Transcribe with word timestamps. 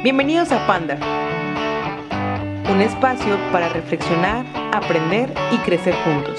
Bienvenidos 0.00 0.52
a 0.52 0.64
Panda, 0.64 0.96
un 2.70 2.80
espacio 2.80 3.36
para 3.50 3.68
reflexionar, 3.68 4.46
aprender 4.72 5.34
y 5.52 5.56
crecer 5.58 5.92
juntos. 6.04 6.38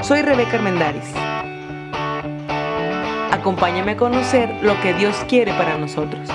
Soy 0.00 0.22
Rebeca 0.22 0.56
Armendaris. 0.56 1.12
Acompáñame 3.30 3.92
a 3.92 3.96
conocer 3.98 4.48
lo 4.62 4.80
que 4.80 4.94
Dios 4.94 5.14
quiere 5.28 5.52
para 5.52 5.76
nosotros. 5.76 6.26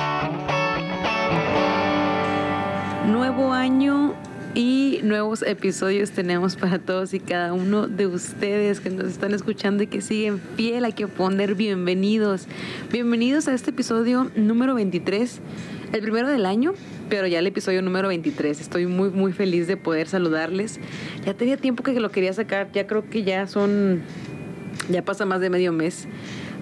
Nuevo 3.07 3.51
año 3.51 4.13
y 4.53 4.99
nuevos 5.03 5.41
episodios 5.41 6.11
tenemos 6.11 6.55
para 6.55 6.77
todos 6.77 7.15
y 7.15 7.19
cada 7.19 7.53
uno 7.53 7.87
de 7.87 8.05
ustedes 8.05 8.79
que 8.79 8.91
nos 8.91 9.07
están 9.07 9.33
escuchando 9.33 9.81
y 9.81 9.87
que 9.87 10.01
siguen 10.01 10.39
fiel 10.55 10.85
a 10.85 10.91
que 10.91 11.07
poner 11.07 11.55
bienvenidos. 11.55 12.47
Bienvenidos 12.91 13.47
a 13.47 13.55
este 13.55 13.71
episodio 13.71 14.29
número 14.35 14.75
23 14.75 15.41
el 15.93 16.01
primero 16.01 16.27
del 16.27 16.45
año, 16.45 16.73
pero 17.09 17.27
ya 17.27 17.39
el 17.39 17.47
episodio 17.47 17.81
número 17.81 18.07
23. 18.09 18.59
Estoy 18.59 18.87
muy, 18.87 19.09
muy 19.09 19.31
feliz 19.31 19.67
de 19.67 19.77
poder 19.77 20.07
saludarles. 20.07 20.79
Ya 21.25 21.33
tenía 21.33 21.57
tiempo 21.57 21.83
que 21.83 21.97
lo 21.99 22.11
quería 22.11 22.33
sacar, 22.33 22.71
ya 22.71 22.87
creo 22.87 23.09
que 23.09 23.23
ya 23.23 23.47
son, 23.47 24.01
ya 24.89 25.03
pasa 25.03 25.25
más 25.25 25.41
de 25.41 25.49
medio 25.49 25.71
mes. 25.71 26.07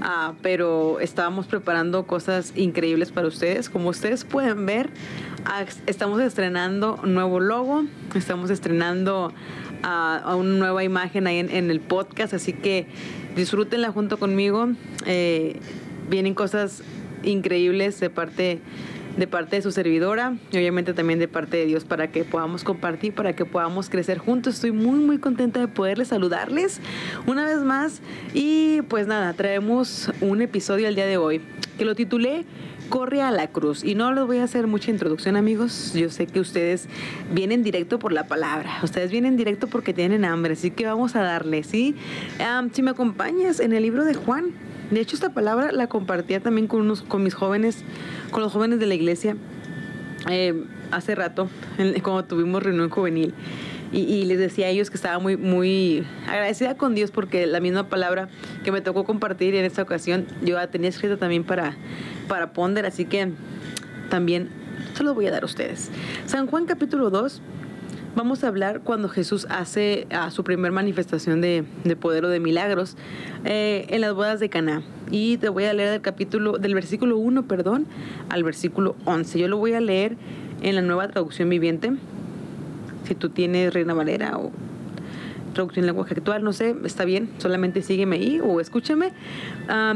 Ah, 0.02 0.34
pero 0.42 1.00
estábamos 1.00 1.48
preparando 1.48 2.06
cosas 2.06 2.54
increíbles 2.56 3.12
para 3.12 3.28
ustedes. 3.28 3.70
Como 3.70 3.90
ustedes 3.90 4.26
pueden 4.26 4.66
ver, 4.66 4.90
ah, 5.46 5.66
estamos 5.88 6.22
estrenando 6.22 7.00
un 7.02 7.14
nuevo 7.14 7.40
logo, 7.40 7.86
estamos 8.14 8.50
estrenando 8.50 9.34
uh, 9.84 10.36
una 10.36 10.58
nueva 10.58 10.84
imagen 10.84 11.28
ahí 11.28 11.40
en, 11.40 11.72
el 11.72 11.80
podcast, 11.80 12.34
así 12.34 12.54
que 12.54 12.88
disfrútenla 13.36 13.92
junto 13.92 14.18
conmigo. 14.18 14.70
Eh, 15.06 15.60
vienen 16.10 16.36
cosas 16.36 16.84
increíbles 17.24 18.00
de 18.00 18.10
parte 18.10 18.62
de 19.18 19.28
parte 19.28 19.56
de 19.58 19.62
su 19.62 19.72
servidora 19.72 20.36
y 20.52 20.58
obviamente 20.58 20.94
también 20.94 21.20
de 21.20 21.28
parte 21.28 21.58
de 21.58 21.66
Dios 21.66 21.86
para 21.86 22.12
que 22.12 22.24
podamos 22.24 22.64
compartir, 22.64 23.14
para 23.14 23.34
que 23.34 23.46
podamos 23.46 23.90
crecer 23.90 24.18
juntos. 24.18 24.56
Estoy 24.56 24.72
muy 24.72 25.00
muy 25.00 25.18
contenta 25.18 25.60
de 25.60 25.68
poderles 25.68 26.10
saludarles 26.10 26.82
una 27.26 27.46
vez 27.46 27.60
más 27.60 28.02
y 28.34 28.82
pues 28.84 29.08
nada, 29.08 29.34
traemos 29.34 30.12
un 30.22 30.42
episodio 30.42 30.88
al 30.88 30.96
día 30.96 31.06
de 31.06 31.18
hoy 31.18 31.42
que 31.78 31.86
lo 31.86 31.96
titulé 31.96 32.46
corre 32.90 33.22
a 33.22 33.32
la 33.32 33.48
cruz. 33.48 33.84
Y 33.84 33.96
no 33.96 34.14
les 34.14 34.26
voy 34.26 34.38
a 34.38 34.44
hacer 34.44 34.68
mucha 34.68 34.92
introducción, 34.92 35.36
amigos. 35.36 35.94
Yo 35.94 36.10
sé 36.10 36.28
que 36.28 36.40
ustedes 36.40 36.88
vienen 37.34 37.64
directo 37.64 38.00
por 38.00 38.12
la 38.12 38.28
palabra. 38.28 38.80
Ustedes 38.84 39.12
vienen 39.12 39.38
directo 39.38 39.68
porque 39.68 39.94
tienen 39.94 40.26
hambre. 40.26 40.54
Así 40.54 40.72
que 40.72 40.86
vamos 40.86 41.16
a 41.16 41.22
darle, 41.22 41.64
¿sí? 41.64 41.96
si 42.74 42.82
me 42.82 42.92
acompañas 42.92 43.60
en 43.60 43.74
el 43.74 43.84
libro 43.84 44.06
de 44.06 44.14
Juan. 44.14 44.52
De 44.92 45.00
hecho, 45.00 45.16
esta 45.16 45.34
palabra 45.34 45.72
la 45.72 45.88
compartía 45.88 46.40
también 46.40 46.68
con, 46.68 46.82
unos, 46.82 47.02
con 47.02 47.24
mis 47.24 47.34
jóvenes 47.34 47.84
con 48.36 48.44
los 48.44 48.52
jóvenes 48.52 48.80
de 48.80 48.86
la 48.86 48.96
iglesia 48.96 49.38
eh, 50.30 50.66
hace 50.92 51.16
rato, 51.16 51.48
cuando 52.04 52.26
tuvimos 52.26 52.62
reunión 52.62 52.90
juvenil. 52.90 53.34
Y, 53.94 54.26
les 54.26 54.38
decía 54.38 54.66
a 54.66 54.70
ellos 54.70 54.90
que 54.90 54.98
estaba 54.98 55.20
muy, 55.20 55.38
muy 55.38 56.06
agradecida 56.28 56.76
con 56.76 56.96
Dios 56.96 57.12
porque 57.12 57.48
la 57.48 57.62
misma 57.62 57.88
palabra 57.88 58.28
que 58.66 58.74
me 58.74 58.82
tocó 58.82 59.06
compartir 59.06 59.56
en 59.56 59.64
esta 59.64 59.84
ocasión, 59.84 60.26
yo 60.42 60.56
la 60.56 60.68
tenía 60.68 60.90
escrita 60.90 61.16
también 61.16 61.46
para, 61.46 61.78
para 62.28 62.52
Ponder, 62.52 62.86
así 62.86 63.06
que 63.06 63.32
también 64.10 64.50
se 64.96 65.04
lo 65.04 65.14
voy 65.14 65.28
a 65.28 65.32
dar 65.32 65.44
a 65.44 65.46
ustedes. 65.46 65.90
San 66.26 66.48
Juan 66.48 66.66
capítulo 66.66 67.10
2, 67.10 67.42
vamos 68.16 68.44
a 68.44 68.48
hablar 68.48 68.82
cuando 68.82 69.10
Jesús 69.10 69.46
hace 69.50 70.08
a 70.10 70.32
su 70.32 70.44
primer 70.44 70.72
manifestación 70.72 71.42
de, 71.42 71.66
poder 72.00 72.26
o 72.26 72.30
de 72.30 72.40
milagros 72.40 72.96
eh, 73.44 73.86
en 73.90 74.02
las 74.02 74.14
bodas 74.14 74.40
de 74.40 74.50
Caná. 74.50 74.82
Y 75.12 75.38
te 75.38 75.50
voy 75.50 75.66
a 75.66 75.74
leer 75.74 75.92
del 75.92 76.02
capítulo, 76.02 76.58
del 76.58 76.74
versículo 76.74 77.18
1, 77.18 77.44
perdón, 77.44 77.86
al 78.30 78.44
versículo 78.44 78.96
11. 79.06 79.40
Yo 79.40 79.48
lo 79.48 79.58
voy 79.58 79.74
a 79.74 79.82
leer 79.82 80.16
en 80.62 80.76
la 80.76 80.82
nueva 80.82 81.08
traducción 81.10 81.50
viviente. 81.50 81.92
Si 83.04 83.16
tú 83.16 83.30
tienes 83.30 83.74
Reina 83.74 83.94
Valera 83.94 84.38
o 84.38 84.52
traducción 85.54 85.84
en 85.84 85.88
lenguaje 85.88 86.16
actual, 86.16 86.44
no 86.44 86.54
sé, 86.54 86.76
está 86.86 87.06
bien, 87.06 87.30
solamente 87.38 87.82
sígueme 87.82 88.16
ahí 88.16 88.40
o 88.42 88.60
escúchame. 88.60 89.12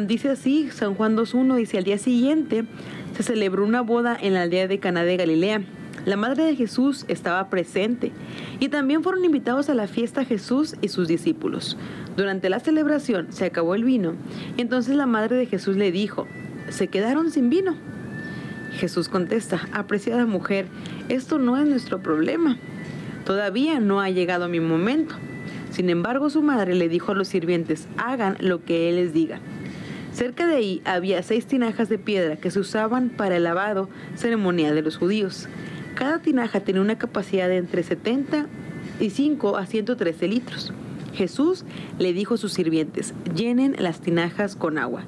dice 0.05 0.29
así, 0.29 0.69
San 0.71 0.93
Juan 0.93 1.17
2.1, 1.17 1.55
dice, 1.55 1.77
al 1.77 1.85
día 1.85 1.97
siguiente 1.97 2.65
se 3.15 3.23
celebró 3.23 3.65
una 3.65 3.81
boda 3.81 4.17
en 4.19 4.33
la 4.35 4.43
aldea 4.43 4.67
de 4.67 4.79
Caná 4.79 5.03
de 5.03 5.17
Galilea 5.17 5.63
la 6.09 6.17
madre 6.17 6.43
de 6.43 6.55
Jesús 6.55 7.05
estaba 7.07 7.51
presente 7.51 8.11
y 8.59 8.69
también 8.69 9.03
fueron 9.03 9.23
invitados 9.25 9.69
a 9.69 9.75
la 9.75 9.85
fiesta 9.85 10.25
Jesús 10.25 10.75
y 10.81 10.87
sus 10.87 11.07
discípulos. 11.07 11.77
Durante 12.17 12.49
la 12.49 12.59
celebración 12.59 13.27
se 13.29 13.45
acabó 13.45 13.75
el 13.75 13.83
vino 13.83 14.15
entonces 14.57 14.95
la 14.95 15.05
madre 15.05 15.35
de 15.35 15.45
Jesús 15.45 15.77
le 15.77 15.91
dijo, 15.91 16.25
se 16.69 16.87
quedaron 16.87 17.29
sin 17.29 17.51
vino. 17.51 17.75
Jesús 18.71 19.07
contesta, 19.07 19.69
apreciada 19.71 20.25
mujer, 20.25 20.65
esto 21.09 21.37
no 21.37 21.57
es 21.57 21.67
nuestro 21.67 22.01
problema. 22.01 22.57
Todavía 23.23 23.79
no 23.79 24.01
ha 24.01 24.09
llegado 24.09 24.49
mi 24.49 24.59
momento. 24.59 25.13
Sin 25.69 25.91
embargo, 25.91 26.31
su 26.31 26.41
madre 26.41 26.73
le 26.73 26.89
dijo 26.89 27.11
a 27.11 27.15
los 27.15 27.27
sirvientes, 27.27 27.87
hagan 27.97 28.35
lo 28.39 28.65
que 28.65 28.89
él 28.89 28.95
les 28.95 29.13
diga. 29.13 29.41
Cerca 30.11 30.47
de 30.47 30.55
ahí 30.55 30.81
había 30.85 31.21
seis 31.21 31.45
tinajas 31.45 31.87
de 31.87 31.99
piedra 31.99 32.37
que 32.37 32.49
se 32.49 32.59
usaban 32.59 33.09
para 33.09 33.37
el 33.37 33.43
lavado 33.43 33.89
ceremonial 34.15 34.73
de 34.73 34.81
los 34.81 34.97
judíos. 34.97 35.47
Cada 35.95 36.19
tinaja 36.19 36.59
tenía 36.61 36.81
una 36.81 36.97
capacidad 36.97 37.47
de 37.47 37.57
entre 37.57 37.83
75 37.83 39.57
a 39.57 39.65
113 39.65 40.27
litros. 40.27 40.73
Jesús 41.13 41.65
le 41.97 42.13
dijo 42.13 42.35
a 42.35 42.37
sus 42.37 42.53
sirvientes, 42.53 43.13
llenen 43.35 43.75
las 43.79 43.99
tinajas 43.99 44.55
con 44.55 44.77
agua. 44.77 45.03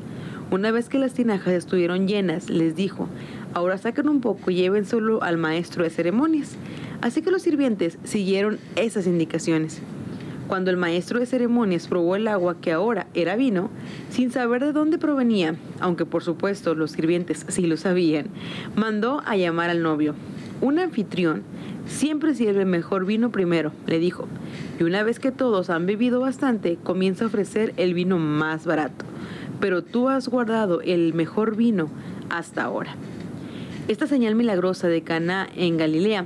Una 0.52 0.72
vez 0.72 0.90
que 0.90 1.00
las 1.00 1.14
tinajas 1.14 1.54
estuvieron 1.54 2.08
llenas, 2.08 2.50
les 2.50 2.76
dijo, 2.76 3.08
ahora 3.54 3.78
saquen 3.78 4.10
un 4.10 4.20
poco 4.20 4.52
y 4.52 4.56
llévenselo 4.56 5.24
al 5.24 5.38
maestro 5.38 5.84
de 5.84 5.90
ceremonias. 5.90 6.58
Así 7.02 7.22
que 7.22 7.32
los 7.32 7.42
sirvientes 7.42 7.98
siguieron 8.04 8.60
esas 8.76 9.08
indicaciones. 9.08 9.82
Cuando 10.52 10.70
el 10.70 10.76
maestro 10.76 11.18
de 11.18 11.26
ceremonias 11.26 11.88
probó 11.88 12.18
el 12.18 12.28
agua 12.28 12.60
que 12.60 12.74
ahora 12.74 13.08
era 13.14 13.38
vino, 13.38 13.70
sin 14.10 14.34
saber 14.34 14.62
de 14.62 14.74
dónde 14.74 14.98
provenía, 14.98 15.56
aunque 15.80 16.06
por 16.06 16.26
supuesto 16.26 16.76
los 16.76 16.92
sirvientes 16.92 17.46
sí 17.48 17.68
lo 17.68 17.78
sabían, 17.78 18.26
mandó 18.76 19.22
a 19.26 19.38
llamar 19.38 19.70
al 19.70 19.82
novio. 19.82 20.14
Un 20.60 20.80
anfitrión 20.80 21.44
siempre 21.86 22.36
sirve 22.36 22.66
mejor 22.66 23.06
vino 23.06 23.32
primero, 23.32 23.72
le 23.88 24.00
dijo, 24.00 24.28
y 24.78 24.84
una 24.84 25.04
vez 25.04 25.22
que 25.22 25.32
todos 25.32 25.70
han 25.70 25.86
bebido 25.86 26.20
bastante, 26.20 26.78
comienza 26.84 27.24
a 27.24 27.28
ofrecer 27.28 27.74
el 27.78 27.94
vino 27.94 28.20
más 28.20 28.66
barato. 28.66 29.06
Pero 29.62 29.86
tú 29.86 30.10
has 30.10 30.28
guardado 30.28 30.82
el 30.82 31.14
mejor 31.14 31.56
vino 31.56 31.88
hasta 32.30 32.64
ahora. 32.64 32.98
Esta 33.88 34.06
señal 34.06 34.36
milagrosa 34.36 34.90
de 34.90 35.02
Cana 35.02 35.48
en 35.56 35.78
Galilea 35.78 36.26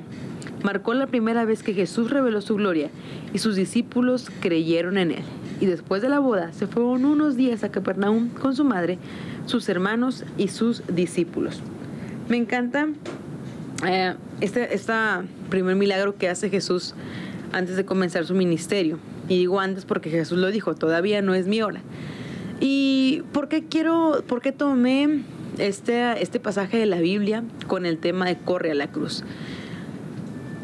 marcó 0.66 0.96
la 0.96 1.06
primera 1.06 1.46
vez 1.46 1.62
que 1.62 1.76
Jesús 1.76 2.10
reveló 2.10 2.42
su 2.42 2.56
gloria 2.56 2.90
y 3.34 3.38
sus 3.38 3.56
discípulos 3.56 4.32
creyeron 4.40 4.98
en 4.98 5.12
él. 5.12 5.24
Y 5.62 5.68
después 5.68 6.02
de 6.02 6.10
la 6.10 6.18
boda 6.18 6.54
se 6.54 6.66
fueron 6.66 7.06
unos 7.06 7.38
días 7.38 7.64
a 7.64 7.70
Capernaum 7.70 8.30
con 8.30 8.56
su 8.56 8.64
madre, 8.64 8.98
sus 9.46 9.70
hermanos 9.70 10.26
y 10.40 10.48
sus 10.48 10.82
discípulos. 10.88 11.62
Me 12.30 12.38
encanta 12.38 12.88
eh, 13.88 14.16
este, 14.42 14.74
este 14.74 14.94
primer 15.52 15.76
milagro 15.76 16.16
que 16.18 16.30
hace 16.30 16.50
Jesús 16.50 16.96
antes 17.54 17.76
de 17.76 17.86
comenzar 17.86 18.26
su 18.26 18.34
ministerio. 18.34 18.98
Y 19.30 19.38
digo 19.38 19.60
antes 19.60 19.86
porque 19.86 20.10
Jesús 20.10 20.40
lo 20.40 20.50
dijo, 20.50 20.74
todavía 20.74 21.22
no 21.22 21.36
es 21.36 21.46
mi 21.46 21.62
hora. 21.62 21.82
¿Y 22.60 23.22
por 23.34 23.50
qué 23.50 23.66
quiero, 23.66 24.24
por 24.28 24.42
qué 24.42 24.52
tomé 24.52 25.22
este, 25.60 26.24
este 26.24 26.40
pasaje 26.40 26.80
de 26.80 26.88
la 26.88 27.00
Biblia 27.00 27.44
con 27.68 27.86
el 27.86 28.00
tema 28.00 28.26
de 28.26 28.38
corre 28.40 28.72
a 28.72 28.76
la 28.76 28.88
cruz? 28.88 29.24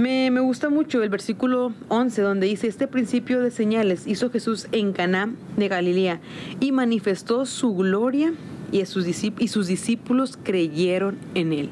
Me, 0.02 0.32
gusta 0.40 0.70
mucho 0.70 1.04
el 1.04 1.10
versículo 1.10 1.74
11 1.90 2.24
donde 2.24 2.48
dice, 2.48 2.66
este 2.66 2.88
principio 2.88 3.40
de 3.40 3.52
señales 3.52 4.08
hizo 4.08 4.32
Jesús 4.32 4.68
en 4.72 4.94
Caná 4.94 5.30
de 5.58 5.68
Galilea 5.68 6.20
y 6.60 6.72
manifestó 6.72 7.46
su 7.46 7.76
gloria 7.76 8.34
y, 8.72 8.84
sus, 8.88 9.06
y 9.06 9.48
sus 9.48 9.68
discípulos 9.68 10.40
creyeron 10.42 11.20
en 11.36 11.54
él. 11.54 11.70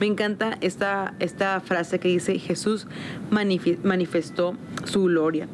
Me 0.00 0.06
encanta 0.06 0.58
esta, 0.60 1.14
esta 1.20 1.60
frase 1.60 2.00
que 2.00 2.08
dice, 2.08 2.40
Jesús 2.40 2.88
manifestó 3.30 4.56
su 4.82 5.04
gloria. 5.04 5.46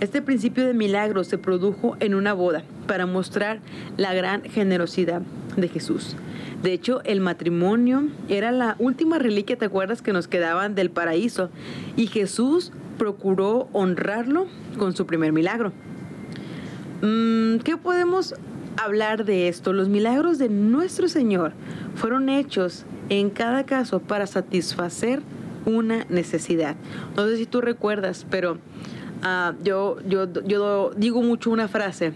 Este 0.00 0.22
principio 0.22 0.66
de 0.66 0.72
milagro 0.72 1.22
se 1.22 1.36
produjo 1.36 1.98
en 2.00 2.14
una 2.14 2.32
boda 2.32 2.62
para 2.86 3.04
mostrar 3.04 3.60
la 3.98 4.14
gran 4.14 4.42
generosidad 4.42 5.20
de 5.58 5.68
Jesús. 5.68 6.16
De 6.62 6.72
hecho, 6.72 7.02
el 7.04 7.20
matrimonio 7.20 8.08
era 8.28 8.50
la 8.50 8.74
última 8.78 9.18
reliquia, 9.18 9.56
¿te 9.56 9.66
acuerdas? 9.66 10.02
Que 10.02 10.12
nos 10.12 10.26
quedaban 10.26 10.74
del 10.74 10.90
paraíso. 10.90 11.50
Y 11.96 12.08
Jesús 12.08 12.72
procuró 12.98 13.68
honrarlo 13.72 14.46
con 14.76 14.94
su 14.96 15.06
primer 15.06 15.32
milagro. 15.32 15.72
Mm, 17.00 17.58
¿Qué 17.58 17.76
podemos 17.76 18.34
hablar 18.76 19.24
de 19.24 19.46
esto? 19.48 19.72
Los 19.72 19.88
milagros 19.88 20.38
de 20.38 20.48
nuestro 20.48 21.08
Señor 21.08 21.52
fueron 21.94 22.28
hechos 22.28 22.84
en 23.08 23.30
cada 23.30 23.64
caso 23.64 24.00
para 24.00 24.26
satisfacer 24.26 25.22
una 25.64 26.06
necesidad. 26.08 26.76
No 27.16 27.26
sé 27.28 27.36
si 27.36 27.46
tú 27.46 27.60
recuerdas, 27.60 28.26
pero 28.30 28.58
ah, 29.22 29.54
yo, 29.62 29.98
yo, 30.08 30.26
yo 30.44 30.90
digo 30.96 31.22
mucho 31.22 31.50
una 31.50 31.68
frase, 31.68 32.12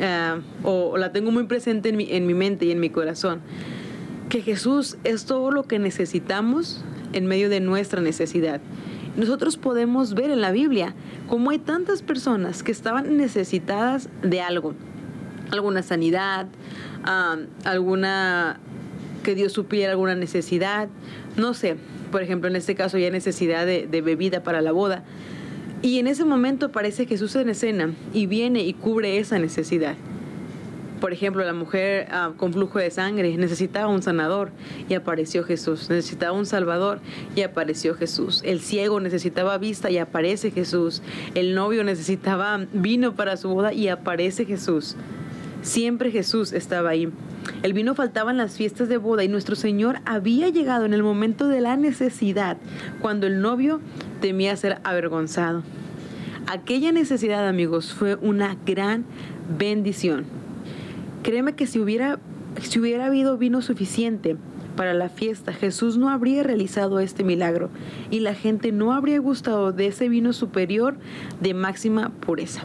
ah, 0.00 0.38
o, 0.62 0.96
la 0.96 1.12
tengo 1.12 1.30
muy 1.30 1.44
presente 1.44 1.90
en 1.90 1.96
mi, 1.96 2.10
en 2.10 2.26
mi 2.26 2.34
mente 2.34 2.64
y 2.64 2.70
en 2.70 2.80
mi 2.80 2.90
corazón, 2.90 3.40
que 4.32 4.40
Jesús 4.40 4.96
es 5.04 5.26
todo 5.26 5.50
lo 5.50 5.64
que 5.64 5.78
necesitamos 5.78 6.82
en 7.12 7.26
medio 7.26 7.50
de 7.50 7.60
nuestra 7.60 8.00
necesidad. 8.00 8.62
Nosotros 9.14 9.58
podemos 9.58 10.14
ver 10.14 10.30
en 10.30 10.40
la 10.40 10.52
Biblia 10.52 10.94
cómo 11.28 11.50
hay 11.50 11.58
tantas 11.58 12.00
personas 12.00 12.62
que 12.62 12.72
estaban 12.72 13.18
necesitadas 13.18 14.08
de 14.22 14.40
algo, 14.40 14.72
alguna 15.50 15.82
sanidad, 15.82 16.46
alguna 17.64 18.58
que 19.22 19.34
Dios 19.34 19.52
supiera 19.52 19.92
alguna 19.92 20.14
necesidad, 20.14 20.88
no 21.36 21.52
sé, 21.52 21.76
por 22.10 22.22
ejemplo 22.22 22.48
en 22.48 22.56
este 22.56 22.74
caso 22.74 22.96
ya 22.96 23.10
necesidad 23.10 23.66
de, 23.66 23.86
de 23.86 24.00
bebida 24.00 24.42
para 24.42 24.62
la 24.62 24.72
boda. 24.72 25.04
Y 25.82 25.98
en 25.98 26.06
ese 26.06 26.24
momento 26.24 26.64
aparece 26.64 27.04
Jesús 27.04 27.36
en 27.36 27.50
escena 27.50 27.92
y 28.14 28.24
viene 28.24 28.62
y 28.62 28.72
cubre 28.72 29.18
esa 29.18 29.38
necesidad. 29.38 29.94
Por 31.02 31.12
ejemplo, 31.12 31.44
la 31.44 31.52
mujer 31.52 32.06
ah, 32.12 32.30
con 32.36 32.52
flujo 32.52 32.78
de 32.78 32.88
sangre 32.92 33.36
necesitaba 33.36 33.88
un 33.88 34.02
sanador 34.02 34.52
y 34.88 34.94
apareció 34.94 35.42
Jesús. 35.42 35.90
Necesitaba 35.90 36.30
un 36.30 36.46
salvador 36.46 37.00
y 37.34 37.42
apareció 37.42 37.96
Jesús. 37.96 38.40
El 38.44 38.60
ciego 38.60 39.00
necesitaba 39.00 39.58
vista 39.58 39.90
y 39.90 39.98
aparece 39.98 40.52
Jesús. 40.52 41.02
El 41.34 41.56
novio 41.56 41.82
necesitaba 41.82 42.66
vino 42.72 43.16
para 43.16 43.36
su 43.36 43.48
boda 43.48 43.72
y 43.72 43.88
aparece 43.88 44.44
Jesús. 44.44 44.94
Siempre 45.62 46.12
Jesús 46.12 46.52
estaba 46.52 46.90
ahí. 46.90 47.10
El 47.64 47.72
vino 47.72 47.96
faltaba 47.96 48.30
en 48.30 48.36
las 48.36 48.56
fiestas 48.56 48.88
de 48.88 48.98
boda 48.98 49.24
y 49.24 49.28
nuestro 49.28 49.56
Señor 49.56 49.98
había 50.04 50.50
llegado 50.50 50.84
en 50.84 50.94
el 50.94 51.02
momento 51.02 51.48
de 51.48 51.62
la 51.62 51.76
necesidad, 51.76 52.58
cuando 53.00 53.26
el 53.26 53.40
novio 53.40 53.80
temía 54.20 54.56
ser 54.56 54.78
avergonzado. 54.84 55.64
Aquella 56.46 56.92
necesidad, 56.92 57.48
amigos, 57.48 57.92
fue 57.92 58.14
una 58.14 58.56
gran 58.64 59.04
bendición. 59.58 60.26
Créeme 61.22 61.54
que 61.54 61.66
si 61.66 61.78
hubiera, 61.78 62.18
si 62.60 62.80
hubiera 62.80 63.06
habido 63.06 63.38
vino 63.38 63.62
suficiente 63.62 64.36
para 64.76 64.94
la 64.94 65.08
fiesta, 65.08 65.52
Jesús 65.52 65.96
no 65.96 66.08
habría 66.08 66.42
realizado 66.42 66.98
este 66.98 67.24
milagro 67.24 67.70
y 68.10 68.20
la 68.20 68.34
gente 68.34 68.72
no 68.72 68.92
habría 68.92 69.18
gustado 69.18 69.72
de 69.72 69.86
ese 69.86 70.08
vino 70.08 70.32
superior 70.32 70.96
de 71.40 71.54
máxima 71.54 72.10
pureza. 72.10 72.62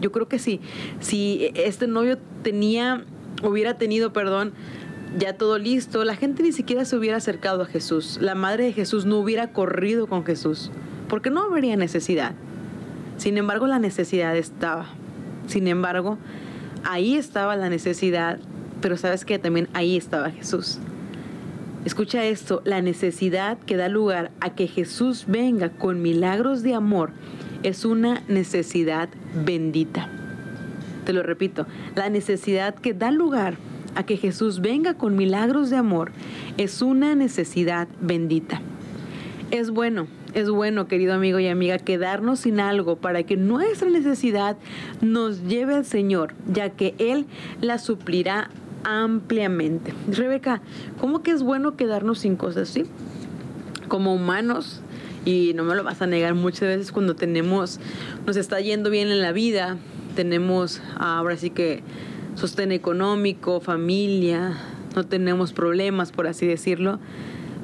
Yo 0.00 0.12
creo 0.12 0.28
que 0.28 0.38
sí, 0.38 0.60
si 1.00 1.50
este 1.54 1.86
novio 1.86 2.18
tenía, 2.42 3.04
hubiera 3.42 3.78
tenido, 3.78 4.12
perdón, 4.12 4.52
ya 5.18 5.36
todo 5.36 5.58
listo, 5.58 6.04
la 6.04 6.14
gente 6.14 6.42
ni 6.42 6.52
siquiera 6.52 6.84
se 6.84 6.96
hubiera 6.96 7.16
acercado 7.16 7.62
a 7.62 7.66
Jesús. 7.66 8.18
La 8.20 8.34
madre 8.34 8.64
de 8.64 8.72
Jesús 8.72 9.06
no 9.06 9.18
hubiera 9.18 9.52
corrido 9.52 10.06
con 10.06 10.24
Jesús, 10.24 10.70
porque 11.08 11.30
no 11.30 11.42
habría 11.42 11.76
necesidad. 11.76 12.34
Sin 13.16 13.38
embargo, 13.38 13.66
la 13.66 13.78
necesidad 13.78 14.36
estaba. 14.36 14.86
Sin 15.46 15.68
embargo, 15.68 16.18
ahí 16.86 17.16
estaba 17.16 17.56
la 17.56 17.68
necesidad, 17.68 18.38
pero 18.80 18.96
sabes 18.96 19.24
que 19.24 19.38
también 19.38 19.68
ahí 19.74 19.96
estaba 19.96 20.30
Jesús. 20.30 20.78
Escucha 21.84 22.24
esto, 22.24 22.62
la 22.64 22.82
necesidad 22.82 23.58
que 23.58 23.76
da 23.76 23.88
lugar 23.88 24.32
a 24.40 24.54
que 24.54 24.66
Jesús 24.66 25.24
venga 25.26 25.70
con 25.70 26.02
milagros 26.02 26.62
de 26.62 26.74
amor 26.74 27.10
es 27.62 27.84
una 27.84 28.22
necesidad 28.28 29.08
bendita. 29.44 30.08
Te 31.04 31.12
lo 31.12 31.22
repito, 31.22 31.66
la 31.94 32.08
necesidad 32.08 32.74
que 32.74 32.92
da 32.94 33.10
lugar 33.10 33.56
a 33.94 34.04
que 34.04 34.16
Jesús 34.16 34.60
venga 34.60 34.94
con 34.94 35.16
milagros 35.16 35.70
de 35.70 35.76
amor 35.76 36.10
es 36.56 36.82
una 36.82 37.14
necesidad 37.14 37.88
bendita. 38.00 38.60
Es 39.50 39.70
bueno 39.70 40.06
es 40.36 40.50
bueno, 40.50 40.86
querido 40.86 41.14
amigo 41.14 41.38
y 41.38 41.48
amiga, 41.48 41.78
quedarnos 41.78 42.40
sin 42.40 42.60
algo 42.60 42.96
para 42.96 43.22
que 43.22 43.38
nuestra 43.38 43.88
necesidad 43.88 44.58
nos 45.00 45.44
lleve 45.44 45.74
al 45.74 45.86
Señor, 45.86 46.34
ya 46.46 46.68
que 46.68 46.94
Él 46.98 47.24
la 47.62 47.78
suplirá 47.78 48.50
ampliamente. 48.84 49.94
Rebeca, 50.08 50.60
¿cómo 51.00 51.22
que 51.22 51.30
es 51.30 51.42
bueno 51.42 51.74
quedarnos 51.74 52.18
sin 52.18 52.36
cosas 52.36 52.68
así? 52.68 52.84
Como 53.88 54.14
humanos, 54.14 54.82
y 55.24 55.52
no 55.54 55.64
me 55.64 55.74
lo 55.74 55.84
vas 55.84 56.02
a 56.02 56.06
negar 56.06 56.34
muchas 56.34 56.68
veces 56.68 56.92
cuando 56.92 57.16
tenemos, 57.16 57.80
nos 58.26 58.36
está 58.36 58.60
yendo 58.60 58.90
bien 58.90 59.08
en 59.08 59.22
la 59.22 59.32
vida, 59.32 59.78
tenemos 60.16 60.82
ahora 60.98 61.38
sí 61.38 61.48
que 61.48 61.82
sostén 62.34 62.72
económico, 62.72 63.60
familia, 63.60 64.58
no 64.94 65.06
tenemos 65.06 65.54
problemas, 65.54 66.12
por 66.12 66.26
así 66.26 66.46
decirlo 66.46 67.00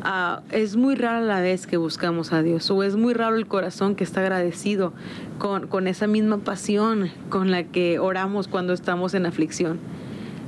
Ah, 0.05 0.43
es 0.51 0.75
muy 0.75 0.97
rara 0.97 1.21
la 1.21 1.41
vez 1.41 1.69
que 1.69 1.77
buscamos 1.77 2.33
a 2.33 2.43
Dios 2.43 2.69
o 2.73 2.83
es 2.83 2.97
muy 2.97 3.15
raro 3.15 3.37
el 3.37 3.47
corazón 3.47 3.95
que 3.95 4.03
está 4.03 4.21
agradecido 4.21 4.93
con, 5.39 5.69
con 5.69 5.87
esa 5.87 6.09
misma 6.09 6.39
pasión 6.39 7.13
con 7.29 7.53
la 7.53 7.63
que 7.63 8.01
oramos 8.01 8.49
cuando 8.49 8.73
estamos 8.73 9.15
en 9.15 9.27
aflicción. 9.27 9.79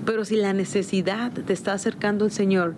Pero 0.04 0.24
si 0.24 0.34
la 0.34 0.52
necesidad 0.52 1.30
te 1.30 1.52
está 1.52 1.72
acercando 1.72 2.24
al 2.24 2.32
Señor, 2.32 2.74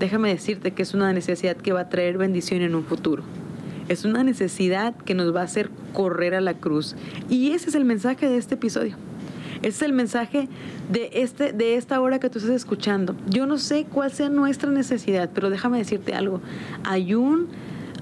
déjame 0.00 0.30
decirte 0.30 0.70
que 0.70 0.82
es 0.82 0.94
una 0.94 1.12
necesidad 1.12 1.58
que 1.58 1.74
va 1.74 1.80
a 1.80 1.88
traer 1.90 2.16
bendición 2.16 2.62
en 2.62 2.74
un 2.74 2.84
futuro. 2.84 3.22
Es 3.90 4.06
una 4.06 4.24
necesidad 4.24 4.96
que 4.96 5.14
nos 5.14 5.36
va 5.36 5.42
a 5.42 5.44
hacer 5.44 5.68
correr 5.92 6.34
a 6.34 6.40
la 6.40 6.54
cruz. 6.54 6.96
Y 7.28 7.50
ese 7.50 7.68
es 7.68 7.74
el 7.74 7.84
mensaje 7.84 8.30
de 8.30 8.38
este 8.38 8.54
episodio. 8.54 8.96
Es 9.64 9.80
el 9.80 9.94
mensaje 9.94 10.46
de, 10.92 11.08
este, 11.14 11.54
de 11.54 11.76
esta 11.76 11.98
hora 11.98 12.18
que 12.18 12.28
tú 12.28 12.38
estás 12.38 12.54
escuchando. 12.54 13.16
Yo 13.30 13.46
no 13.46 13.56
sé 13.56 13.86
cuál 13.90 14.12
sea 14.12 14.28
nuestra 14.28 14.70
necesidad, 14.70 15.30
pero 15.34 15.48
déjame 15.48 15.78
decirte 15.78 16.12
algo. 16.12 16.42
Hay 16.84 17.14
un, 17.14 17.48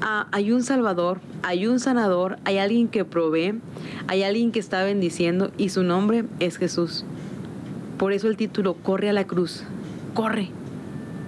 ah, 0.00 0.26
hay 0.32 0.50
un 0.50 0.64
salvador, 0.64 1.20
hay 1.44 1.68
un 1.68 1.78
sanador, 1.78 2.38
hay 2.44 2.58
alguien 2.58 2.88
que 2.88 3.04
provee, 3.04 3.60
hay 4.08 4.24
alguien 4.24 4.50
que 4.50 4.58
está 4.58 4.82
bendiciendo 4.82 5.52
y 5.56 5.68
su 5.68 5.84
nombre 5.84 6.24
es 6.40 6.58
Jesús. 6.58 7.04
Por 7.96 8.12
eso 8.12 8.26
el 8.26 8.36
título, 8.36 8.74
corre 8.74 9.08
a 9.08 9.12
la 9.12 9.28
cruz, 9.28 9.62
corre 10.14 10.50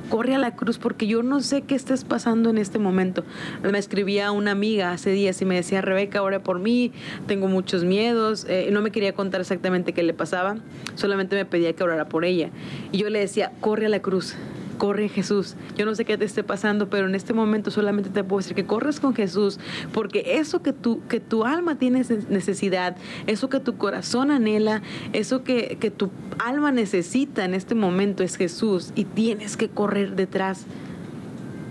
corre 0.08 0.34
a 0.34 0.38
la 0.38 0.56
cruz 0.56 0.78
porque 0.78 1.06
yo 1.06 1.22
no 1.22 1.40
sé 1.40 1.62
qué 1.62 1.74
estés 1.74 2.04
pasando 2.04 2.50
en 2.50 2.58
este 2.58 2.78
momento. 2.78 3.24
Me 3.62 3.78
escribía 3.78 4.30
una 4.32 4.52
amiga 4.52 4.92
hace 4.92 5.10
días 5.10 5.40
y 5.42 5.44
me 5.44 5.54
decía, 5.56 5.80
Rebeca, 5.80 6.22
ora 6.22 6.42
por 6.42 6.58
mí, 6.58 6.92
tengo 7.26 7.48
muchos 7.48 7.84
miedos. 7.84 8.46
Eh, 8.48 8.68
no 8.72 8.82
me 8.82 8.90
quería 8.90 9.14
contar 9.14 9.40
exactamente 9.40 9.92
qué 9.92 10.02
le 10.02 10.14
pasaba, 10.14 10.56
solamente 10.94 11.36
me 11.36 11.44
pedía 11.44 11.72
que 11.72 11.82
orara 11.82 12.08
por 12.08 12.24
ella. 12.24 12.50
Y 12.92 12.98
yo 12.98 13.10
le 13.10 13.20
decía, 13.20 13.52
corre 13.60 13.86
a 13.86 13.88
la 13.88 14.00
cruz 14.00 14.36
corre 14.75 15.09
Jesús. 15.09 15.56
Yo 15.76 15.85
no 15.87 15.94
sé 15.94 16.05
qué 16.05 16.19
te 16.19 16.25
esté 16.25 16.43
pasando, 16.43 16.88
pero 16.88 17.06
en 17.06 17.15
este 17.15 17.32
momento 17.32 17.71
solamente 17.71 18.11
te 18.11 18.25
puedo 18.25 18.41
decir 18.41 18.55
que 18.55 18.67
corres 18.67 19.00
con 19.00 19.15
Jesús, 19.15 19.59
porque 19.93 20.38
eso 20.38 20.62
que 20.62 20.73
tu, 20.73 21.06
que 21.06 21.21
tu 21.21 21.44
alma 21.44 21.79
tiene 21.79 22.05
necesidad, 22.29 22.97
eso 23.26 23.49
que 23.49 23.61
tu 23.61 23.76
corazón 23.76 24.31
anhela, 24.31 24.82
eso 25.12 25.44
que, 25.44 25.79
que 25.81 25.91
tu 25.91 26.11
alma 26.38 26.73
necesita 26.73 27.44
en 27.44 27.55
este 27.55 27.75
momento 27.75 28.23
es 28.23 28.37
Jesús 28.37 28.93
y 28.94 29.05
tienes 29.05 29.56
que 29.56 29.69
correr 29.69 30.17
detrás. 30.17 30.67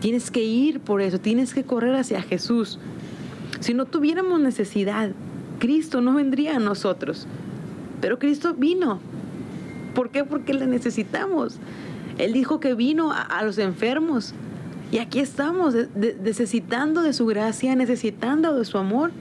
Tienes 0.01 0.31
que 0.31 0.43
ir 0.43 0.81
por 0.81 1.01
eso, 1.01 1.19
tienes 1.19 1.53
que 1.53 1.63
correr 1.63 1.95
hacia 1.95 2.21
Jesús. 2.21 2.77
Si 3.61 3.73
no 3.73 3.85
tuviéramos 3.85 4.41
necesidad, 4.41 5.11
Cristo 5.59 6.01
no 6.01 6.13
vendría 6.13 6.57
a 6.57 6.59
nosotros. 6.59 7.25
Pero 8.01 8.19
Cristo 8.19 8.53
vino. 8.53 8.99
¿Por 9.95 10.09
qué? 10.09 10.25
Porque 10.25 10.53
le 10.53 10.67
necesitamos. 10.67 11.57
Él 12.17 12.33
dijo 12.33 12.59
que 12.59 12.73
vino 12.73 13.11
a, 13.11 13.43
los 13.43 13.57
enfermos. 13.57 14.33
Y 14.91 14.99
aquí 14.99 15.19
estamos, 15.19 15.75
necesitando 15.95 17.01
de 17.01 17.13
su 17.13 17.25
gracia, 17.25 17.75
necesitando 17.75 18.55
de 18.55 18.65
su 18.65 18.77
amor. 18.77 19.11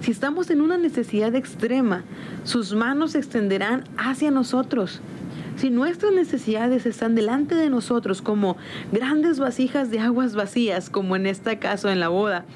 Si 0.00 0.10
estamos 0.10 0.50
en 0.50 0.60
una 0.60 0.78
necesidad 0.78 1.34
extrema, 1.34 2.04
sus 2.44 2.74
manos 2.74 3.12
se 3.12 3.18
extenderán 3.18 3.84
hacia 3.98 4.30
nosotros. 4.30 5.00
Si 5.56 5.68
nuestras 5.68 6.12
necesidades 6.12 6.86
están 6.86 7.14
delante 7.14 7.54
de 7.54 7.68
nosotros 7.68 8.22
como 8.22 8.56
grandes 8.92 9.38
vasijas 9.38 9.90
de 9.90 9.98
aguas 9.98 10.34
vacías, 10.34 10.88
como 10.88 11.16
en 11.16 11.26
este 11.26 11.58
caso 11.58 11.90
en 11.90 12.00
la 12.00 12.08
boda, 12.08 12.46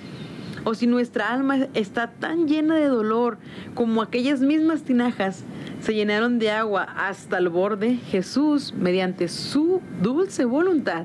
o 0.65 0.75
si 0.75 0.87
nuestra 0.87 1.33
alma 1.33 1.67
está 1.75 2.13
tan 2.13 2.49
llena 2.49 2.77
de 2.77 2.87
dolor 2.87 3.37
como 3.75 4.01
aquellas 4.01 4.41
mismas 4.41 4.83
tinajas 4.83 5.45
se 5.85 5.93
llenaron 5.93 6.39
de 6.39 6.51
agua 6.51 6.83
hasta 6.97 7.37
el 7.37 7.51
borde, 7.51 7.97
Jesús, 7.97 8.73
mediante 8.73 9.29
su 9.29 9.83
dulce 10.01 10.47
voluntad, 10.47 11.05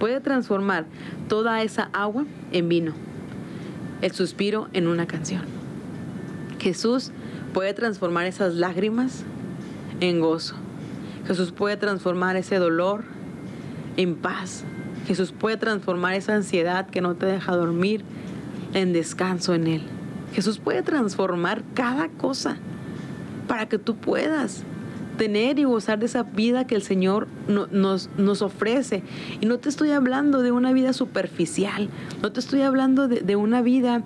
puede 0.00 0.20
transformar 0.20 0.86
toda 1.28 1.62
esa 1.62 1.88
agua 1.92 2.24
en 2.50 2.68
vino, 2.68 2.94
el 4.02 4.10
suspiro 4.10 4.66
en 4.72 4.88
una 4.88 5.06
canción. 5.06 5.42
Jesús 6.58 7.12
puede 7.54 7.74
transformar 7.74 8.26
esas 8.26 8.54
lágrimas 8.54 9.22
en 10.00 10.18
gozo. 10.18 10.56
Jesús 11.28 11.52
puede 11.52 11.76
transformar 11.76 12.34
ese 12.34 12.56
dolor 12.56 13.04
en 13.96 14.16
paz. 14.16 14.64
Jesús 15.06 15.30
puede 15.30 15.58
transformar 15.58 16.14
esa 16.14 16.34
ansiedad 16.34 16.90
que 16.90 17.00
no 17.00 17.14
te 17.14 17.26
deja 17.26 17.54
dormir 17.54 18.02
en 18.74 18.92
descanso 18.92 19.54
en 19.54 19.68
Él. 19.68 19.82
Jesús 20.32 20.58
puede 20.58 20.82
transformar 20.82 21.62
cada 21.74 22.08
cosa 22.08 22.58
para 23.48 23.68
que 23.68 23.78
tú 23.78 23.96
puedas 23.96 24.62
tener 25.18 25.58
y 25.58 25.64
gozar 25.64 25.98
de 25.98 26.06
esa 26.06 26.22
vida 26.22 26.66
que 26.66 26.76
el 26.76 26.82
Señor 26.82 27.26
nos, 27.48 28.08
nos, 28.16 28.42
ofrece. 28.42 29.02
Y 29.40 29.46
no 29.46 29.58
te 29.58 29.68
estoy 29.68 29.90
hablando 29.90 30.40
de 30.42 30.52
una 30.52 30.72
vida 30.72 30.94
superficial, 30.94 31.90
no 32.22 32.32
te 32.32 32.40
estoy 32.40 32.62
hablando 32.62 33.08
de, 33.08 33.20
de 33.20 33.36
una 33.36 33.60
vida 33.60 34.04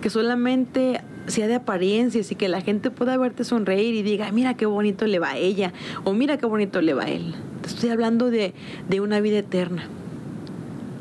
que 0.00 0.10
solamente 0.10 1.02
sea 1.26 1.46
de 1.46 1.56
apariencias 1.56 2.32
y 2.32 2.34
que 2.34 2.48
la 2.48 2.60
gente 2.60 2.90
pueda 2.90 3.16
verte 3.16 3.44
sonreír 3.44 3.94
y 3.94 4.02
diga, 4.02 4.32
mira 4.32 4.54
qué 4.54 4.66
bonito 4.66 5.06
le 5.06 5.18
va 5.18 5.30
a 5.30 5.36
ella 5.36 5.72
o 6.04 6.12
mira 6.12 6.38
qué 6.38 6.46
bonito 6.46 6.80
le 6.80 6.94
va 6.94 7.04
a 7.04 7.10
él. 7.10 7.34
Te 7.62 7.68
estoy 7.68 7.90
hablando 7.90 8.30
de, 8.30 8.54
de 8.88 9.00
una 9.00 9.18
vida 9.20 9.38
eterna 9.38 9.88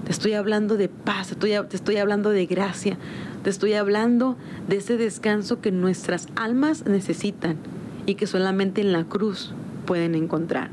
Te 0.04 0.12
estoy 0.12 0.34
hablando 0.34 0.78
de 0.78 0.90
paz, 0.90 1.28
te 1.28 1.34
estoy, 1.34 1.52
te 1.70 1.76
estoy 1.76 1.98
hablando 1.98 2.32
de 2.32 2.46
gracia, 2.46 2.98
te 3.44 3.50
estoy 3.50 3.74
hablando 3.74 4.36
de 4.68 4.78
ese 4.78 4.98
descanso 4.98 5.62
que 5.62 5.72
nuestras 5.72 6.28
almas 6.36 6.86
necesitan 6.86 7.58
y 8.06 8.16
que 8.16 8.28
solamente 8.28 8.82
en 8.82 8.92
la 8.92 9.04
cruz 9.04 9.54
pueden 9.86 10.16
encontrar. 10.16 10.70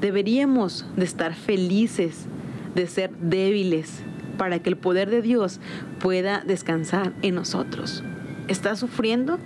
Deberíamos 0.00 0.86
de 0.96 1.04
estar 1.04 1.34
felices 1.34 2.26
de 2.74 2.86
ser 2.86 3.10
débiles 3.18 4.02
para 4.36 4.60
que 4.60 4.70
el 4.70 4.76
poder 4.76 5.10
de 5.10 5.20
Dios 5.22 5.60
pueda 5.98 6.42
descansar 6.46 7.12
en 7.22 7.34
nosotros. 7.34 8.04
¿Estás 8.46 8.78
sufriendo? 8.78 9.38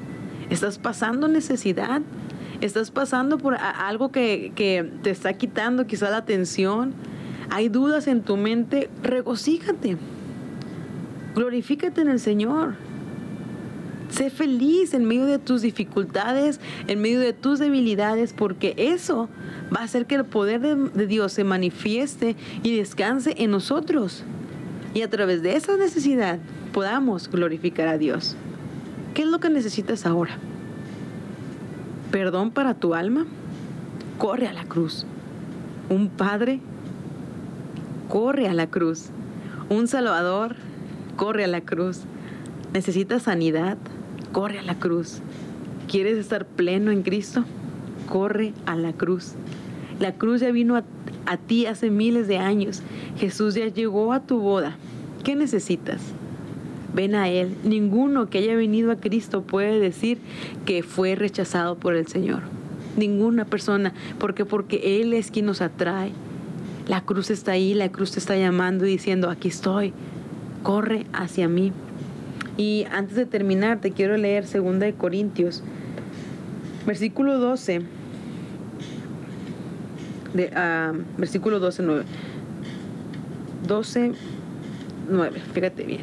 ¿Estás 0.51 0.79
pasando 0.79 1.29
necesidad? 1.29 2.03
¿Estás 2.61 2.91
pasando 2.91 3.39
por 3.39 3.57
algo 3.57 4.13
que, 4.13 4.53
que 4.55 4.89
te 5.03 5.11
está 5.11 5.33
quitando 5.33 5.87
quizá 5.87 6.11
la 6.11 6.19
atención? 6.19 6.93
¿Hay 7.51 7.69
dudas 7.69 8.07
en 8.07 8.23
tu 8.23 8.37
mente? 8.37 8.91
Regocíjate. 9.03 9.97
Glorifícate 11.35 12.03
en 12.03 12.09
el 12.09 12.21
Señor. 12.21 12.75
Sé 14.13 14.29
feliz 14.29 14.93
en 14.93 15.07
medio 15.07 15.25
de 15.25 15.39
tus 15.39 15.63
dificultades, 15.63 16.61
en 16.87 17.01
medio 17.01 17.19
de 17.19 17.33
tus 17.33 17.59
debilidades, 17.59 18.35
porque 18.35 18.75
eso 18.77 19.31
va 19.75 19.81
a 19.81 19.85
hacer 19.85 20.05
que 20.05 20.17
el 20.17 20.27
poder 20.27 20.61
de, 20.61 21.07
Dios 21.07 21.33
se 21.33 21.45
manifieste 21.45 22.37
y 22.63 22.77
descanse 22.77 23.35
en 23.39 23.51
nosotros. 23.51 24.23
Y 24.93 25.01
a 25.01 25.09
través 25.09 25.43
de 25.43 25.57
esa 25.57 25.79
necesidad 25.79 26.39
podamos 26.75 27.31
glorificar 27.31 27.89
a 27.89 27.97
Dios. 27.97 28.37
¿Qué 29.15 29.23
es 29.23 29.29
lo 29.29 29.41
que 29.41 29.49
necesitas 29.49 30.05
ahora? 30.05 30.37
¿Perdón 32.11 32.51
para 32.51 32.75
tu 32.75 32.95
alma? 32.95 33.25
Corre 34.19 34.47
a 34.47 34.53
la 34.53 34.65
cruz. 34.65 35.07
¿Un 35.89 36.11
padre? 36.11 36.61
Corre 38.11 38.47
a 38.47 38.53
la 38.53 38.67
cruz. 38.67 39.07
¿Un 39.71 39.89
salvador? 39.89 40.57
Corre 41.17 41.45
a 41.45 41.49
la 41.49 41.63
cruz. 41.63 42.01
¿Necesitas 42.75 43.23
sanidad? 43.23 43.79
Corre 44.33 44.59
a 44.59 44.63
la 44.63 44.79
cruz. 44.79 45.19
¿Quieres 45.89 46.19
estar 46.19 46.47
pleno 46.47 46.91
en 46.91 47.03
Cristo? 47.03 47.45
Corre 48.09 48.55
a 48.67 48.75
la 48.77 48.93
cruz. 48.93 49.35
La 50.01 50.13
cruz 50.15 50.41
ya 50.41 50.51
vino 50.51 50.77
a, 50.77 50.85
ti 51.37 51.67
hace 51.67 51.91
miles 51.91 52.27
de 52.27 52.39
años. 52.39 52.83
Jesús 53.19 53.55
ya 53.55 53.67
llegó 53.69 54.13
a 54.13 54.21
tu 54.21 54.41
boda. 54.41 54.77
¿Qué 55.23 55.37
necesitas? 55.37 56.01
Ven 56.95 57.15
a 57.15 57.29
Él. 57.29 57.55
Ninguno 57.63 58.29
que 58.29 58.39
haya 58.39 58.57
venido 58.57 58.91
a 58.91 58.97
Cristo 58.97 59.43
puede 59.43 59.79
decir 59.79 60.19
que 60.67 60.83
fue 60.83 61.15
rechazado 61.15 61.77
por 61.77 61.95
el 61.95 62.07
Señor. 62.07 62.41
Ninguna 62.97 63.45
persona. 63.45 63.93
¿Por 64.19 64.35
qué? 64.35 64.45
Porque 64.45 65.01
Él 65.01 65.13
es 65.13 65.31
quien 65.31 65.47
nos 65.47 65.61
atrae. 65.61 66.13
La 66.89 67.03
cruz 67.03 67.31
está 67.31 67.53
ahí, 67.53 67.75
la 67.75 67.93
cruz 67.93 68.13
te 68.13 68.19
está 68.19 68.37
llamando 68.37 68.87
y 68.87 68.91
diciendo, 68.91 69.31
aquí 69.31 69.49
estoy. 69.49 69.93
Corre 70.63 71.07
hacia 71.13 71.49
mí. 71.49 71.73
Y 72.57 72.87
antes 72.91 73.17
de 73.17 73.27
terminar, 73.27 73.81
te 73.81 73.93
quiero 73.93 74.17
leer 74.17 74.45
2 74.45 74.79
de 74.79 74.93
Corintios, 74.95 75.63
versículo 76.87 77.39
12. 77.39 77.83
De, 80.35 80.47
uh, 80.47 81.19
versículo 81.19 81.61
12, 81.61 81.83
9. 81.83 82.05
12, 83.67 84.13
9. 85.11 85.41
Fíjate 85.53 85.85
bien. 85.85 86.03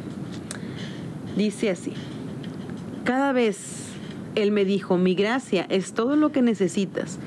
Dice 1.36 1.70
así. 1.70 1.94
Cada 3.04 3.32
vez 3.32 3.88
Él 4.36 4.52
me 4.52 4.66
dijo, 4.66 4.98
mi 4.98 5.16
gracia 5.16 5.66
es 5.70 5.94
todo 5.94 6.16
lo 6.16 6.32
que 6.32 6.42
necesitas. 6.42 7.20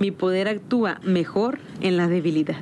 Mi 0.00 0.10
poder 0.10 0.48
actúa 0.48 1.00
mejor 1.04 1.58
en 1.80 1.96
la 1.96 2.08
debilidad. 2.08 2.58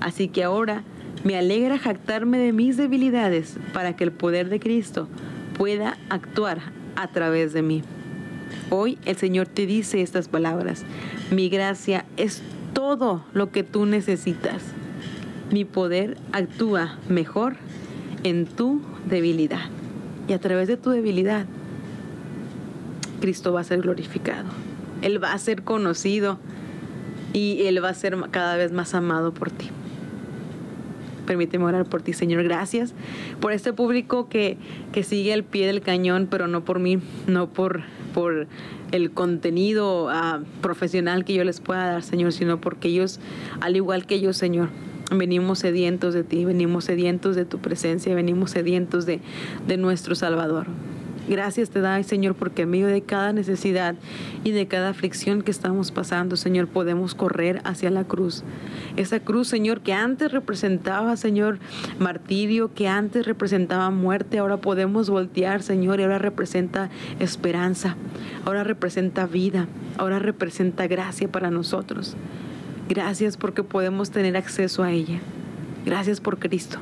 Así 0.00 0.28
que 0.28 0.44
ahora 0.44 0.82
me 1.24 1.36
alegra 1.36 1.78
jactarme 1.78 2.38
de 2.38 2.52
mis 2.52 2.76
debilidades 2.76 3.56
para 3.72 3.96
que 3.96 4.04
el 4.04 4.12
poder 4.12 4.48
de 4.48 4.60
Cristo 4.60 5.08
pueda 5.56 5.96
actuar 6.10 6.60
a 6.96 7.08
través 7.08 7.52
de 7.52 7.62
mí. 7.62 7.82
Hoy 8.70 8.98
el 9.04 9.16
Señor 9.16 9.48
te 9.48 9.66
dice 9.66 10.02
estas 10.02 10.28
palabras. 10.28 10.84
Mi 11.30 11.48
gracia 11.48 12.04
es 12.16 12.42
todo 12.72 13.24
lo 13.32 13.50
que 13.50 13.62
tú 13.62 13.86
necesitas. 13.86 14.62
Mi 15.50 15.64
poder 15.64 16.18
actúa 16.32 16.98
mejor 17.08 17.56
en 18.22 18.46
tu 18.46 18.82
debilidad. 19.08 19.70
Y 20.28 20.32
a 20.32 20.40
través 20.40 20.68
de 20.68 20.76
tu 20.76 20.90
debilidad, 20.90 21.46
Cristo 23.20 23.52
va 23.52 23.60
a 23.60 23.64
ser 23.64 23.80
glorificado. 23.80 24.48
Él 25.02 25.22
va 25.22 25.32
a 25.32 25.38
ser 25.38 25.62
conocido 25.62 26.38
y 27.32 27.62
Él 27.66 27.82
va 27.82 27.90
a 27.90 27.94
ser 27.94 28.16
cada 28.30 28.56
vez 28.56 28.72
más 28.72 28.94
amado 28.94 29.32
por 29.32 29.50
ti. 29.50 29.70
Permíteme 31.26 31.64
orar 31.64 31.84
por 31.86 32.02
ti, 32.02 32.12
Señor. 32.12 32.42
Gracias 32.44 32.94
por 33.40 33.52
este 33.52 33.72
público 33.72 34.28
que, 34.28 34.56
que 34.92 35.02
sigue 35.02 35.32
al 35.32 35.44
pie 35.44 35.66
del 35.66 35.80
cañón, 35.80 36.28
pero 36.30 36.46
no 36.46 36.64
por 36.64 36.78
mí, 36.78 36.98
no 37.26 37.48
por, 37.48 37.82
por 38.14 38.46
el 38.92 39.10
contenido 39.10 40.08
ah, 40.08 40.40
profesional 40.62 41.24
que 41.24 41.34
yo 41.34 41.44
les 41.44 41.60
pueda 41.60 41.86
dar, 41.86 42.02
Señor, 42.02 42.32
sino 42.32 42.60
porque 42.60 42.88
ellos, 42.88 43.20
al 43.60 43.76
igual 43.76 44.06
que 44.06 44.20
yo, 44.20 44.32
Señor, 44.32 44.68
venimos 45.10 45.60
sedientos 45.60 46.14
de 46.14 46.24
ti, 46.24 46.44
venimos 46.44 46.84
sedientos 46.84 47.36
de 47.36 47.44
tu 47.44 47.58
presencia, 47.58 48.14
venimos 48.14 48.50
sedientos 48.52 49.06
de, 49.06 49.20
de 49.66 49.76
nuestro 49.76 50.14
Salvador. 50.14 50.66
Gracias 51.28 51.70
te 51.70 51.80
da, 51.80 52.00
Señor, 52.04 52.36
porque 52.36 52.62
en 52.62 52.70
medio 52.70 52.86
de 52.86 53.02
cada 53.02 53.32
necesidad 53.32 53.96
y 54.44 54.52
de 54.52 54.68
cada 54.68 54.90
aflicción 54.90 55.42
que 55.42 55.50
estamos 55.50 55.90
pasando, 55.90 56.36
Señor, 56.36 56.68
podemos 56.68 57.16
correr 57.16 57.60
hacia 57.64 57.90
la 57.90 58.04
cruz. 58.04 58.44
Esa 58.96 59.18
cruz, 59.18 59.48
Señor, 59.48 59.80
que 59.80 59.92
antes 59.92 60.30
representaba, 60.30 61.16
Señor, 61.16 61.58
martirio, 61.98 62.72
que 62.74 62.86
antes 62.86 63.26
representaba 63.26 63.90
muerte, 63.90 64.38
ahora 64.38 64.58
podemos 64.58 65.10
voltear, 65.10 65.62
Señor, 65.62 65.98
y 65.98 66.04
ahora 66.04 66.18
representa 66.18 66.90
esperanza, 67.18 67.96
ahora 68.44 68.62
representa 68.62 69.26
vida, 69.26 69.66
ahora 69.98 70.20
representa 70.20 70.86
gracia 70.86 71.26
para 71.26 71.50
nosotros. 71.50 72.16
Gracias 72.88 73.36
porque 73.36 73.64
podemos 73.64 74.12
tener 74.12 74.36
acceso 74.36 74.84
a 74.84 74.92
ella. 74.92 75.18
Gracias 75.84 76.20
por 76.20 76.38
Cristo. 76.38 76.78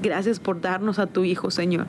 Gracias 0.00 0.38
por 0.38 0.60
darnos 0.60 1.00
a 1.00 1.08
tu 1.08 1.24
Hijo, 1.24 1.50
Señor 1.50 1.86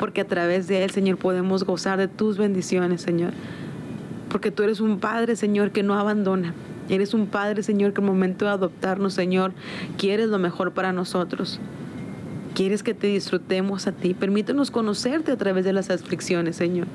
porque 0.00 0.22
a 0.22 0.26
través 0.26 0.66
de 0.66 0.82
Él, 0.82 0.90
Señor, 0.90 1.18
podemos 1.18 1.64
gozar 1.64 1.98
de 1.98 2.08
tus 2.08 2.38
bendiciones, 2.38 3.02
Señor. 3.02 3.34
Porque 4.30 4.50
tú 4.50 4.62
eres 4.62 4.80
un 4.80 4.98
Padre, 4.98 5.36
Señor, 5.36 5.72
que 5.72 5.82
no 5.82 5.92
abandona. 5.92 6.54
Eres 6.88 7.12
un 7.12 7.26
Padre, 7.26 7.62
Señor, 7.62 7.92
que 7.92 8.00
al 8.00 8.06
momento 8.06 8.46
de 8.46 8.52
adoptarnos, 8.52 9.12
Señor, 9.12 9.52
quieres 9.98 10.28
lo 10.28 10.38
mejor 10.38 10.72
para 10.72 10.94
nosotros. 10.94 11.60
Quieres 12.54 12.82
que 12.82 12.94
te 12.94 13.08
disfrutemos 13.08 13.86
a 13.86 13.92
ti. 13.92 14.14
Permítenos 14.14 14.70
conocerte 14.70 15.32
a 15.32 15.36
través 15.36 15.66
de 15.66 15.74
las 15.74 15.90
aflicciones, 15.90 16.56
Señor. 16.56 16.86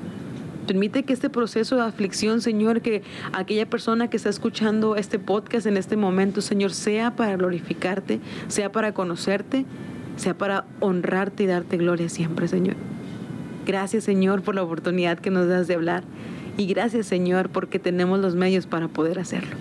Permite 0.66 1.04
que 1.04 1.12
este 1.12 1.30
proceso 1.30 1.76
de 1.76 1.82
aflicción, 1.82 2.40
Señor, 2.40 2.80
que 2.80 3.04
aquella 3.32 3.70
persona 3.70 4.10
que 4.10 4.16
está 4.16 4.30
escuchando 4.30 4.96
este 4.96 5.20
podcast 5.20 5.68
en 5.68 5.76
este 5.76 5.96
momento, 5.96 6.40
Señor, 6.40 6.72
sea 6.72 7.14
para 7.14 7.36
glorificarte, 7.36 8.18
sea 8.48 8.72
para 8.72 8.94
conocerte, 8.94 9.64
sea 10.16 10.36
para 10.36 10.64
honrarte 10.80 11.44
y 11.44 11.46
darte 11.46 11.76
gloria 11.76 12.08
siempre, 12.08 12.48
Señor. 12.48 12.74
Gracias 13.66 14.04
Señor 14.04 14.42
por 14.42 14.54
la 14.54 14.62
oportunidad 14.62 15.18
que 15.18 15.30
nos 15.30 15.48
das 15.48 15.66
de 15.66 15.74
hablar 15.74 16.04
y 16.56 16.66
gracias 16.66 17.06
Señor 17.06 17.48
porque 17.48 17.80
tenemos 17.80 18.20
los 18.20 18.36
medios 18.36 18.68
para 18.68 18.86
poder 18.86 19.18
hacerlo. 19.18 19.56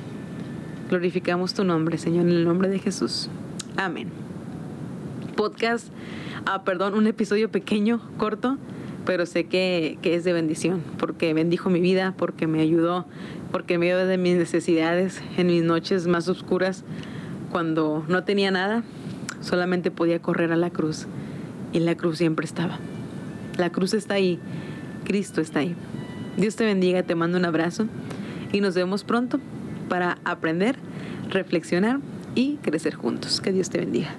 Glorificamos 0.92 1.56
tu 1.56 1.64
nombre, 1.64 1.98
Señor, 1.98 2.26
en 2.26 2.32
el 2.32 2.46
nombre 2.46 2.70
de 2.70 2.78
Jesús. 2.78 3.32
Amén. 3.78 4.10
Podcast, 5.36 5.88
ah, 6.46 6.64
perdón, 6.64 6.94
un 6.94 7.08
episodio 7.08 7.50
pequeño, 7.50 8.00
corto, 8.18 8.60
pero 9.08 9.26
sé 9.26 9.46
que, 9.46 9.98
que, 10.04 10.14
es 10.14 10.24
de 10.24 10.34
bendición, 10.34 10.84
porque 11.00 11.34
bendijo 11.34 11.72
mi 11.72 11.82
vida, 11.82 12.14
porque 12.16 12.46
me 12.46 12.62
ayudó, 12.62 13.08
porque 13.52 13.74
en 13.74 13.80
medio 13.80 14.06
de 14.06 14.18
mis 14.20 14.38
necesidades, 14.38 15.24
en 15.38 15.48
mis 15.48 15.64
noches 15.64 16.06
más 16.06 16.28
oscuras, 16.28 16.84
cuando 17.52 18.06
no 18.08 18.24
tenía 18.24 18.52
nada, 18.52 18.84
solamente 19.42 19.90
podía 19.90 20.22
correr 20.22 20.52
a 20.52 20.58
la 20.58 20.70
cruz, 20.70 21.08
y 21.74 21.80
la 21.80 21.96
cruz 21.96 22.20
siempre 22.20 22.46
estaba. 22.46 22.80
La 23.58 23.70
cruz 23.72 23.94
está 23.94 24.16
ahí, 24.16 24.40
Cristo 25.06 25.42
está 25.42 25.60
ahí. 25.60 25.76
Dios 26.38 26.56
te 26.56 26.66
bendiga, 26.66 27.04
te 27.04 27.16
mando 27.16 27.38
un 27.38 27.46
abrazo 27.46 27.88
y 28.52 28.62
nos 28.62 28.76
vemos 28.76 29.04
pronto 29.04 29.40
para 29.88 30.18
aprender, 30.26 30.76
reflexionar 31.30 32.00
y 32.36 32.58
crecer 32.58 32.96
juntos. 32.96 33.40
Que 33.40 33.52
Dios 33.52 33.70
te 33.70 33.80
bendiga. 33.80 34.16